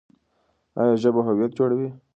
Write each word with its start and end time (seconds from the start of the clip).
ایا 0.79 0.93
ژبه 1.01 1.21
هویت 1.27 1.51
جوړوي؟ 1.57 1.89